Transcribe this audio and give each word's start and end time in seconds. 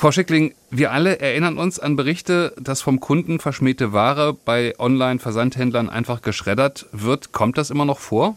Frau 0.00 0.12
Schickling, 0.12 0.54
wir 0.70 0.92
alle 0.92 1.20
erinnern 1.20 1.58
uns 1.58 1.78
an 1.78 1.94
Berichte, 1.94 2.54
dass 2.58 2.80
vom 2.80 3.00
Kunden 3.00 3.38
verschmähte 3.38 3.92
Ware 3.92 4.32
bei 4.32 4.72
Online-Versandhändlern 4.78 5.90
einfach 5.90 6.22
geschreddert 6.22 6.86
wird. 6.90 7.32
Kommt 7.32 7.58
das 7.58 7.68
immer 7.68 7.84
noch 7.84 7.98
vor? 7.98 8.34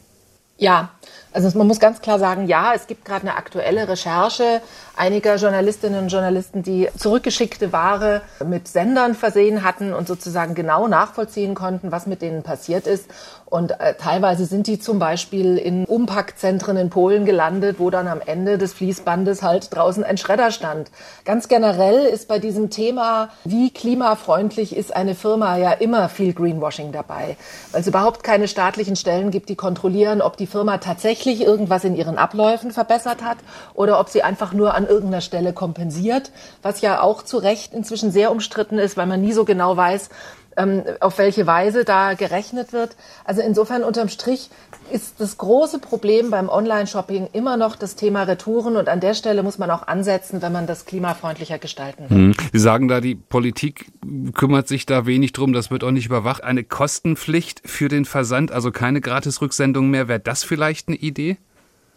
Ja, 0.57 0.91
also 1.33 1.57
man 1.57 1.67
muss 1.67 1.79
ganz 1.79 2.01
klar 2.01 2.19
sagen, 2.19 2.47
ja, 2.47 2.73
es 2.75 2.87
gibt 2.87 3.05
gerade 3.05 3.27
eine 3.27 3.35
aktuelle 3.35 3.87
Recherche 3.87 4.61
einiger 4.95 5.35
Journalistinnen 5.35 6.03
und 6.03 6.09
Journalisten, 6.09 6.61
die 6.61 6.87
zurückgeschickte 6.95 7.73
Ware 7.73 8.21
mit 8.45 8.67
Sendern 8.67 9.15
versehen 9.15 9.63
hatten 9.63 9.93
und 9.93 10.07
sozusagen 10.07 10.53
genau 10.53 10.87
nachvollziehen 10.87 11.55
konnten, 11.55 11.91
was 11.91 12.05
mit 12.05 12.21
denen 12.21 12.43
passiert 12.43 12.85
ist. 12.85 13.09
Und 13.45 13.79
äh, 13.79 13.95
teilweise 13.95 14.45
sind 14.45 14.67
die 14.67 14.79
zum 14.79 14.99
Beispiel 14.99 15.57
in 15.57 15.85
Umpackzentren 15.85 16.77
in 16.77 16.89
Polen 16.89 17.25
gelandet, 17.25 17.77
wo 17.79 17.89
dann 17.89 18.07
am 18.07 18.19
Ende 18.19 18.57
des 18.57 18.73
Fließbandes 18.73 19.43
halt 19.43 19.75
draußen 19.75 20.03
ein 20.03 20.17
Schredder 20.17 20.51
stand. 20.51 20.89
Ganz 21.23 21.47
generell 21.47 22.05
ist 22.05 22.27
bei 22.27 22.39
diesem 22.39 22.69
Thema, 22.69 23.29
wie 23.43 23.71
klimafreundlich 23.71 24.75
ist 24.75 24.95
eine 24.95 25.13
Firma, 25.13 25.57
ja 25.57 25.71
immer 25.71 26.09
viel 26.09 26.33
Greenwashing 26.33 26.91
dabei, 26.91 27.37
weil 27.71 27.81
es 27.81 27.87
überhaupt 27.87 28.23
keine 28.23 28.47
staatlichen 28.47 28.95
Stellen 28.95 29.29
gibt, 29.29 29.49
die 29.49 29.55
kontrollieren, 29.55 30.21
ob 30.21 30.37
die 30.37 30.47
Firma 30.47 30.79
tatsächlich 30.79 31.22
irgendwas 31.31 31.83
in 31.83 31.95
ihren 31.95 32.17
Abläufen 32.17 32.71
verbessert 32.71 33.23
hat 33.23 33.37
oder 33.73 33.99
ob 33.99 34.09
sie 34.09 34.23
einfach 34.23 34.53
nur 34.53 34.73
an 34.73 34.87
irgendeiner 34.87 35.21
Stelle 35.21 35.53
kompensiert, 35.53 36.31
was 36.61 36.81
ja 36.81 37.01
auch 37.01 37.23
zu 37.23 37.37
Recht 37.37 37.73
inzwischen 37.73 38.11
sehr 38.11 38.31
umstritten 38.31 38.77
ist, 38.77 38.97
weil 38.97 39.07
man 39.07 39.21
nie 39.21 39.33
so 39.33 39.45
genau 39.45 39.75
weiß, 39.77 40.09
ähm, 40.57 40.83
auf 40.99 41.17
welche 41.17 41.47
Weise 41.47 41.85
da 41.85 42.13
gerechnet 42.13 42.73
wird. 42.73 42.95
Also 43.25 43.41
insofern 43.41 43.83
unterm 43.83 44.09
Strich 44.09 44.49
ist 44.91 45.19
das 45.19 45.37
große 45.37 45.79
Problem 45.79 46.29
beim 46.29 46.49
Online-Shopping 46.49 47.29
immer 47.33 47.57
noch 47.57 47.75
das 47.75 47.95
Thema 47.95 48.23
Retouren 48.23 48.75
und 48.75 48.89
an 48.89 48.99
der 48.99 49.13
Stelle 49.13 49.43
muss 49.43 49.57
man 49.57 49.71
auch 49.71 49.87
ansetzen, 49.87 50.41
wenn 50.41 50.51
man 50.51 50.67
das 50.67 50.85
klimafreundlicher 50.85 51.57
gestalten 51.57 52.09
will. 52.09 52.17
Hm. 52.17 52.33
Sie 52.51 52.59
sagen 52.59 52.87
da, 52.87 53.01
die 53.01 53.15
Politik 53.15 53.91
kümmert 54.33 54.67
sich 54.67 54.85
da 54.85 55.05
wenig 55.05 55.33
drum, 55.33 55.53
das 55.53 55.71
wird 55.71 55.83
auch 55.83 55.91
nicht 55.91 56.05
überwacht. 56.05 56.43
Eine 56.43 56.63
Kostenpflicht 56.63 57.61
für 57.65 57.87
den 57.87 58.05
Versand, 58.05 58.51
also 58.51 58.71
keine 58.71 59.01
Gratis-Rücksendung 59.01 59.89
mehr, 59.89 60.07
wäre 60.07 60.19
das 60.19 60.43
vielleicht 60.43 60.87
eine 60.87 60.97
Idee? 60.97 61.37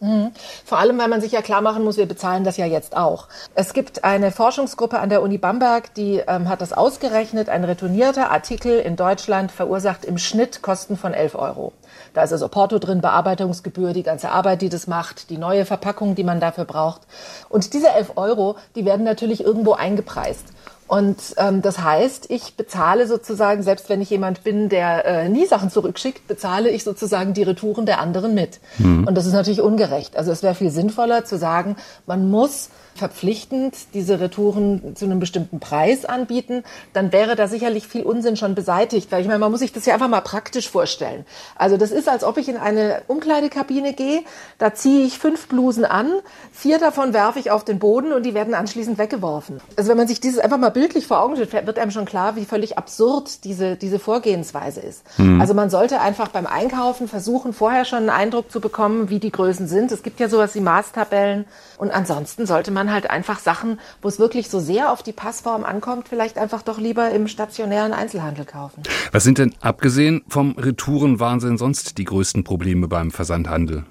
Mhm. 0.01 0.33
Vor 0.65 0.79
allem, 0.79 0.99
weil 0.99 1.09
man 1.09 1.23
sich 1.23 1.33
ja 1.33 1.41
klar 1.41 1.63
machen 1.63 1.83
muss, 1.83 1.97
wir 1.97 2.07
bezahlen 2.07 2.45
das 2.45 2.59
ja 2.59 2.67
jetzt 2.67 2.97
auch. 2.97 3.29
Es 3.55 3.73
gibt 3.73 4.05
eine 4.05 4.31
Forschungsgruppe 4.31 4.99
an 4.99 5.09
der 5.09 5.23
Uni 5.23 5.39
Bamberg, 5.39 5.95
die 5.95 6.23
ähm, 6.27 6.49
hat 6.49 6.61
das 6.61 6.75
ausgerechnet. 6.75 7.49
Ein 7.49 7.65
retournierter 7.65 8.31
Artikel 8.31 8.79
in 8.79 8.97
Deutschland 8.97 9.51
verursacht 9.51 10.05
im 10.05 10.19
Schnitt 10.19 10.61
Kosten 10.61 10.99
von 10.99 11.15
11 11.15 11.35
Euro. 11.35 11.73
Da 12.13 12.23
ist 12.23 12.33
also 12.33 12.49
Porto 12.49 12.79
drin, 12.79 13.01
Bearbeitungsgebühr, 13.01 13.95
die 13.95 14.03
ganze 14.03 14.31
Arbeit, 14.31 14.61
die 14.61 14.69
das 14.69 14.87
macht, 14.87 15.31
die 15.31 15.39
neue 15.39 15.65
Verpackung, 15.65 16.15
die 16.15 16.25
man 16.25 16.41
dafür 16.41 16.67
braucht. 16.67 17.03
Und 17.49 17.73
diese 17.73 17.89
11 17.89 18.13
Euro, 18.17 18.57
die 18.75 18.85
werden 18.85 19.05
natürlich 19.05 19.43
irgendwo 19.43 19.73
eingepreist. 19.73 20.45
Und 20.87 21.34
ähm, 21.37 21.62
das 21.62 21.83
heißt, 21.83 22.31
ich 22.31 22.55
bezahle 22.55 23.06
sozusagen, 23.06 23.62
selbst 23.62 23.89
wenn 23.89 24.01
ich 24.01 24.11
jemand 24.11 24.45
bin, 24.45 24.69
der 24.69 25.05
äh, 25.05 25.28
nie 25.28 25.47
Sachen 25.47 25.70
zurückschickt, 25.70 26.28
bezahle 26.28 26.70
ich 26.70 26.84
sozusagen 26.84 27.34
die 27.34 27.43
Retouren 27.43 27.87
der 27.87 28.01
anderen 28.01 28.34
mit. 28.34 28.61
Mhm. 28.78 29.06
Und 29.06 29.17
das 29.17 29.27
ist 29.27 29.33
natürlich 29.33 29.61
ungerecht. 29.61 30.17
Also 30.17 30.31
es 30.31 30.43
wäre 30.43 30.55
viel 30.55 30.70
sinnvoller 30.70 31.25
zu 31.25 31.39
sagen, 31.39 31.77
man 32.06 32.31
muss 32.31 32.70
verpflichtend 32.97 33.77
diese 33.95 34.21
Retouren 34.21 34.97
zu 34.97 35.05
einem 35.05 35.21
bestimmten 35.21 35.61
Preis 35.61 36.05
anbieten, 36.05 36.65
dann 36.93 37.13
wäre 37.13 37.37
da 37.37 37.49
sicherlich 37.49 37.87
viel 37.87 38.03
Unsinn 38.03 38.37
schon 38.37 38.55
beseitigt. 38.55 39.13
Weil 39.13 39.21
ich 39.21 39.27
meine, 39.27 39.39
man 39.39 39.51
muss 39.51 39.61
sich 39.61 39.73
das 39.73 39.87
ja 39.87 39.95
einfach 39.95 40.09
mal 40.09 40.21
praktisch 40.21 40.69
vorstellen. 40.69 41.25
Also 41.55 41.77
das 41.77 41.91
ist, 41.91 42.09
als 42.09 42.25
ob 42.25 42.39
ich 42.39 42.49
in 42.49 42.57
eine 42.57 43.03
Umkleidekabine 43.07 43.93
gehe, 43.93 44.23
da 44.59 44.75
ziehe 44.75 45.07
ich 45.07 45.19
fünf 45.19 45.49
Blusen 45.49 45.85
an, 45.85 46.11
vier 46.53 46.79
davon 46.79 47.13
werfe 47.13 47.39
ich 47.39 47.51
auf 47.51 47.65
den 47.65 47.79
Boden 47.79 48.13
und 48.13 48.25
die 48.25 48.35
werden 48.35 48.55
anschließend 48.55 48.99
weggeworfen. 48.99 49.61
Also 49.77 49.91
wenn 49.91 49.97
man 49.97 50.09
sich 50.09 50.21
dieses 50.21 50.39
einfach 50.39 50.59
mal 50.59 50.71
bildlich 50.71 51.07
vor 51.07 51.21
Augen 51.21 51.37
stellt, 51.37 51.67
wird 51.67 51.79
einem 51.79 51.91
schon 51.91 52.05
klar, 52.05 52.37
wie 52.37 52.45
völlig 52.45 52.79
absurd 52.79 53.45
diese, 53.45 53.77
diese 53.77 53.99
Vorgehensweise 53.99 54.81
ist. 54.81 55.03
Mhm. 55.19 55.41
Also 55.41 55.55
man 55.55 55.71
sollte 55.71 56.01
einfach 56.01 56.29
beim 56.29 56.47
Einkaufen 56.47 57.09
versuchen, 57.09 57.53
vorher 57.53 57.85
schon 57.85 57.99
einen 57.99 58.11
Eindruck 58.11 58.51
zu 58.51 58.61
bekommen, 58.61 59.11
wie 59.11 59.19
die 59.19 59.31
Größen 59.31 59.69
sind. 59.69 59.93
Es 59.93 60.03
gibt 60.03 60.21
ja 60.21 60.29
sowas 60.29 60.55
wie 60.55 60.61
Maßtabellen 60.61 61.45
und 61.79 61.91
ansonsten 61.91 62.47
sollte 62.47 62.71
man 62.71 62.86
halt 62.93 63.11
einfach 63.11 63.39
Sachen, 63.39 63.81
wo 64.03 64.09
es 64.09 64.19
wirklich 64.19 64.49
so 64.49 64.61
sehr 64.61 64.93
auf 64.93 65.03
die 65.03 65.13
Passform 65.13 65.65
ankommt, 65.65 66.09
vielleicht 66.09 66.39
einfach 66.39 66.63
doch 66.63 66.79
lieber 66.79 67.11
im 67.11 67.29
stationären 67.29 67.93
Einzelhandel 67.93 68.45
kaufen. 68.45 68.83
Was 69.13 69.25
sind 69.25 69.39
denn 69.39 69.55
abgesehen 69.61 70.23
vom 70.29 70.53
Retourenwahnsinn 70.53 71.59
sonst 71.59 71.99
die 71.99 72.05
größten 72.05 72.45
Probleme 72.45 72.89
beim 72.89 73.11
Versandhandel? 73.11 73.85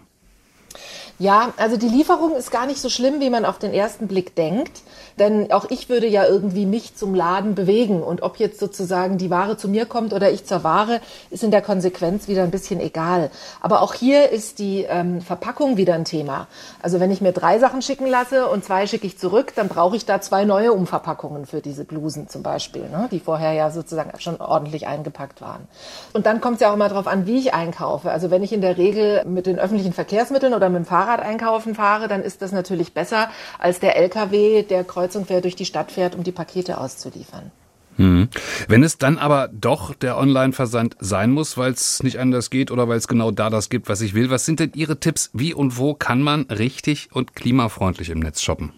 Ja, 1.18 1.54
also 1.56 1.78
die 1.78 1.88
Lieferung 1.88 2.36
ist 2.36 2.52
gar 2.52 2.66
nicht 2.66 2.82
so 2.82 2.90
schlimm, 2.90 3.22
wie 3.22 3.30
man 3.30 3.46
auf 3.46 3.58
den 3.58 3.74
ersten 3.74 4.08
Blick 4.08 4.36
denkt. 4.36 4.82
Denn 5.18 5.50
auch 5.54 5.66
ich 5.70 5.88
würde 5.88 6.08
ja 6.08 6.26
irgendwie 6.26 6.66
mich 6.66 6.96
zum 6.96 7.16
Laden 7.16 7.56
bewegen. 7.56 8.04
Und 8.04 8.22
ob 8.22 8.38
jetzt 8.38 8.60
sozusagen 8.60 9.18
die 9.18 9.30
Ware 9.30 9.56
zu 9.56 9.70
mir 9.70 9.86
kommt 9.86 10.12
oder 10.12 10.30
ich 10.30 10.46
zur 10.46 10.66
Ware, 10.66 11.00
ist 11.30 11.44
in 11.44 11.52
der 11.52 11.62
Konsequenz 11.62 12.28
wieder 12.28 12.44
ein 12.44 12.52
bisschen 12.52 12.82
egal. 12.82 13.32
Aber 13.62 13.82
auch 13.82 13.94
hier 13.94 14.30
ist 14.32 14.60
die 14.60 14.82
ähm, 14.82 15.22
Verpackung 15.22 15.78
wieder 15.78 15.94
ein 15.94 16.04
Thema. 16.04 16.48
Also 16.82 17.00
wenn 17.00 17.12
ich 17.12 17.22
mir 17.22 17.32
drei 17.32 17.60
Sachen 17.60 17.82
schicken 17.82 18.08
lasse 18.08 18.50
und 18.50 18.66
zwei 18.66 18.86
schicke 18.86 19.08
ich 19.08 19.18
zurück, 19.18 19.54
dann 19.56 19.70
brauche 19.70 19.96
ich 19.96 20.06
da 20.06 20.20
zwei 20.20 20.44
neue 20.44 20.74
Umverpackungen 20.74 21.46
für 21.46 21.62
diese 21.62 21.86
Blusen 21.86 22.28
zum 22.28 22.44
Beispiel, 22.44 22.90
ne? 22.90 23.08
die 23.10 23.22
vorher 23.22 23.54
ja 23.54 23.72
sozusagen 23.72 24.12
schon 24.20 24.42
ordentlich 24.42 24.86
eingepackt 24.86 25.40
waren. 25.40 25.66
Und 26.12 26.26
dann 26.26 26.42
kommt 26.42 26.56
es 26.56 26.62
ja 26.62 26.72
auch 26.72 26.74
immer 26.74 26.90
darauf 26.90 27.08
an, 27.08 27.26
wie 27.26 27.38
ich 27.38 27.54
einkaufe. 27.54 28.12
Also 28.12 28.32
wenn 28.32 28.44
ich 28.44 28.52
in 28.52 28.60
der 28.60 28.78
Regel 28.78 29.24
mit 29.24 29.46
den 29.46 29.60
öffentlichen 29.60 29.94
Verkehrsmitteln 29.94 30.54
oder 30.54 30.68
mit 30.68 30.80
dem 30.80 30.86
Fahrrad 30.86 31.05
einkaufen 31.22 31.74
fahre, 31.74 32.08
dann 32.08 32.22
ist 32.22 32.42
das 32.42 32.52
natürlich 32.52 32.94
besser 32.94 33.30
als 33.60 33.80
der 33.80 33.96
LKW, 33.96 34.64
der 34.64 34.84
kreuz 34.84 35.06
kreuz 35.06 35.16
und 35.16 35.28
quer 35.28 35.42
durch 35.42 35.56
die 35.56 35.66
Stadt 35.66 35.92
fährt, 35.92 36.16
um 36.16 36.24
die 36.24 36.32
Pakete 36.32 36.80
auszuliefern. 36.80 37.52
Hm. 37.98 38.28
Wenn 38.68 38.84
es 38.84 38.98
dann 38.98 39.18
aber 39.18 39.50
doch 39.54 39.94
der 39.94 40.18
Online-Versand 40.18 40.98
sein 41.00 41.32
muss, 41.32 41.58
weil 41.58 41.72
es 41.72 42.04
nicht 42.04 42.20
anders 42.20 42.50
geht 42.50 42.72
oder 42.72 42.90
weil 42.90 42.98
es 42.98 43.08
genau 43.08 43.32
da 43.32 43.50
das 43.50 43.70
gibt, 43.70 43.88
was 43.88 44.02
ich 44.02 44.14
will, 44.14 44.30
was 44.30 44.46
sind 44.46 44.60
denn 44.60 44.72
Ihre 44.76 45.00
Tipps? 45.00 45.30
Wie 45.34 45.54
und 45.54 45.78
wo 45.78 45.94
kann 45.94 46.22
man 46.22 46.44
richtig 46.44 47.10
und 47.14 47.36
klimafreundlich 47.36 48.10
im 48.10 48.20
Netz 48.20 48.42
shoppen? 48.42 48.74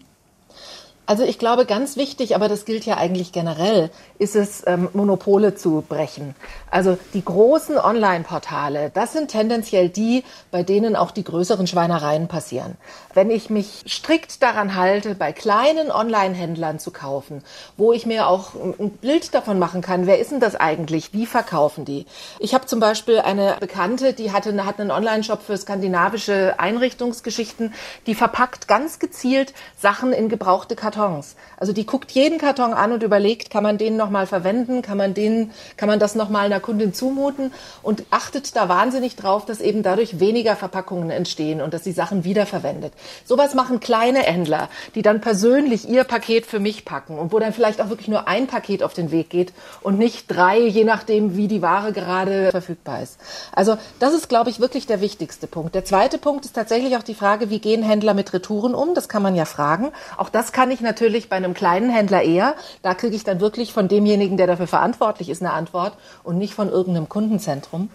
Also 1.08 1.24
ich 1.24 1.38
glaube, 1.38 1.64
ganz 1.64 1.96
wichtig, 1.96 2.34
aber 2.34 2.48
das 2.48 2.66
gilt 2.66 2.84
ja 2.84 2.98
eigentlich 2.98 3.32
generell, 3.32 3.88
ist 4.18 4.36
es, 4.36 4.62
ähm, 4.66 4.90
Monopole 4.92 5.54
zu 5.54 5.82
brechen. 5.88 6.34
Also 6.70 6.98
die 7.14 7.24
großen 7.24 7.78
Online-Portale, 7.78 8.90
das 8.92 9.14
sind 9.14 9.30
tendenziell 9.30 9.88
die, 9.88 10.22
bei 10.50 10.62
denen 10.62 10.96
auch 10.96 11.10
die 11.10 11.24
größeren 11.24 11.66
Schweinereien 11.66 12.28
passieren. 12.28 12.76
Wenn 13.14 13.30
ich 13.30 13.48
mich 13.48 13.84
strikt 13.88 14.42
daran 14.42 14.74
halte, 14.74 15.14
bei 15.14 15.32
kleinen 15.32 15.90
Online-Händlern 15.90 16.78
zu 16.78 16.90
kaufen, 16.90 17.42
wo 17.78 17.94
ich 17.94 18.04
mir 18.04 18.28
auch 18.28 18.50
ein 18.54 18.90
Bild 18.90 19.32
davon 19.32 19.58
machen 19.58 19.80
kann, 19.80 20.06
wer 20.06 20.18
ist 20.18 20.30
denn 20.30 20.40
das 20.40 20.56
eigentlich, 20.56 21.14
wie 21.14 21.24
verkaufen 21.24 21.86
die? 21.86 22.04
Ich 22.38 22.52
habe 22.52 22.66
zum 22.66 22.80
Beispiel 22.80 23.20
eine 23.20 23.56
Bekannte, 23.60 24.12
die 24.12 24.30
hatte, 24.30 24.66
hat 24.66 24.78
einen 24.78 24.90
Online-Shop 24.90 25.40
für 25.40 25.56
skandinavische 25.56 26.56
Einrichtungsgeschichten, 26.58 27.72
die 28.06 28.14
verpackt 28.14 28.68
ganz 28.68 28.98
gezielt 28.98 29.54
Sachen 29.80 30.12
in 30.12 30.28
gebrauchte 30.28 30.76
Kartons 30.76 30.97
Kartons. 30.98 31.36
Also 31.56 31.72
die 31.72 31.86
guckt 31.86 32.10
jeden 32.10 32.38
Karton 32.38 32.72
an 32.72 32.92
und 32.92 33.02
überlegt, 33.02 33.50
kann 33.50 33.62
man 33.62 33.78
den 33.78 33.96
nochmal 33.96 34.26
verwenden, 34.26 34.82
kann 34.82 34.98
man 34.98 35.14
den, 35.14 35.52
kann 35.76 35.88
man 35.88 35.98
das 35.98 36.14
nochmal 36.14 36.46
einer 36.46 36.60
Kundin 36.60 36.92
zumuten 36.92 37.52
und 37.82 38.04
achtet 38.10 38.56
da 38.56 38.68
wahnsinnig 38.68 39.16
drauf, 39.16 39.46
dass 39.46 39.60
eben 39.60 39.82
dadurch 39.82 40.18
weniger 40.18 40.56
Verpackungen 40.56 41.10
entstehen 41.10 41.60
und 41.60 41.72
dass 41.72 41.84
sie 41.84 41.92
Sachen 41.92 42.24
wiederverwendet. 42.24 42.92
Sowas 43.24 43.54
machen 43.54 43.80
kleine 43.80 44.20
Händler, 44.20 44.68
die 44.94 45.02
dann 45.02 45.20
persönlich 45.20 45.88
ihr 45.88 46.04
Paket 46.04 46.46
für 46.46 46.58
mich 46.58 46.84
packen 46.84 47.18
und 47.18 47.32
wo 47.32 47.38
dann 47.38 47.52
vielleicht 47.52 47.80
auch 47.80 47.88
wirklich 47.88 48.08
nur 48.08 48.26
ein 48.26 48.46
Paket 48.46 48.82
auf 48.82 48.94
den 48.94 49.10
Weg 49.10 49.30
geht 49.30 49.52
und 49.82 49.98
nicht 49.98 50.26
drei, 50.28 50.58
je 50.58 50.84
nachdem, 50.84 51.36
wie 51.36 51.48
die 51.48 51.62
Ware 51.62 51.92
gerade 51.92 52.50
verfügbar 52.50 53.02
ist. 53.02 53.18
Also 53.52 53.78
das 54.00 54.14
ist, 54.14 54.28
glaube 54.28 54.50
ich, 54.50 54.60
wirklich 54.60 54.86
der 54.86 55.00
wichtigste 55.00 55.46
Punkt. 55.46 55.74
Der 55.74 55.84
zweite 55.84 56.18
Punkt 56.18 56.44
ist 56.44 56.54
tatsächlich 56.54 56.96
auch 56.96 57.02
die 57.02 57.14
Frage, 57.14 57.50
wie 57.50 57.60
gehen 57.60 57.82
Händler 57.82 58.14
mit 58.14 58.32
Retouren 58.32 58.74
um? 58.74 58.94
Das 58.94 59.08
kann 59.08 59.22
man 59.22 59.34
ja 59.34 59.44
fragen. 59.44 59.92
Auch 60.16 60.28
das 60.28 60.52
kann 60.52 60.70
ich 60.70 60.80
natürlich 60.88 61.28
bei 61.28 61.36
einem 61.36 61.54
kleinen 61.54 61.90
Händler 61.90 62.22
eher. 62.22 62.54
Da 62.82 62.94
kriege 62.94 63.14
ich 63.14 63.24
dann 63.24 63.40
wirklich 63.40 63.72
von 63.72 63.88
demjenigen, 63.88 64.36
der 64.36 64.46
dafür 64.46 64.66
verantwortlich 64.66 65.28
ist, 65.28 65.42
eine 65.42 65.52
Antwort 65.52 65.92
und 66.24 66.38
nicht 66.38 66.54
von 66.54 66.68
irgendeinem 66.70 67.08
Kundenzentrum. 67.08 67.90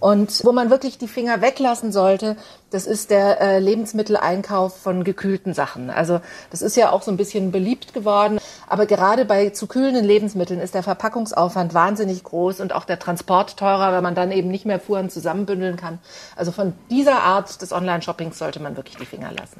Und 0.00 0.44
wo 0.44 0.52
man 0.52 0.70
wirklich 0.70 0.96
die 0.96 1.08
Finger 1.08 1.42
weglassen 1.42 1.92
sollte, 1.92 2.36
das 2.70 2.86
ist 2.86 3.10
der 3.10 3.40
äh, 3.40 3.58
Lebensmitteleinkauf 3.58 4.76
von 4.76 5.04
gekühlten 5.04 5.52
Sachen. 5.52 5.90
Also 5.90 6.20
das 6.50 6.62
ist 6.62 6.76
ja 6.76 6.90
auch 6.90 7.02
so 7.02 7.10
ein 7.10 7.18
bisschen 7.18 7.52
beliebt 7.52 7.92
geworden. 7.92 8.38
Aber 8.68 8.86
gerade 8.86 9.26
bei 9.26 9.50
zu 9.50 9.66
kühlenden 9.66 10.04
Lebensmitteln 10.04 10.60
ist 10.60 10.74
der 10.74 10.82
Verpackungsaufwand 10.82 11.74
wahnsinnig 11.74 12.24
groß 12.24 12.60
und 12.60 12.72
auch 12.72 12.84
der 12.84 12.98
Transport 12.98 13.58
teurer, 13.58 13.92
weil 13.92 14.02
man 14.02 14.14
dann 14.14 14.32
eben 14.32 14.48
nicht 14.48 14.64
mehr 14.64 14.80
Fuhren 14.80 15.10
zusammenbündeln 15.10 15.76
kann. 15.76 15.98
Also 16.36 16.52
von 16.52 16.72
dieser 16.88 17.20
Art 17.20 17.60
des 17.60 17.72
Online-Shoppings 17.72 18.38
sollte 18.38 18.60
man 18.60 18.76
wirklich 18.76 18.96
die 18.96 19.06
Finger 19.06 19.32
lassen. 19.32 19.56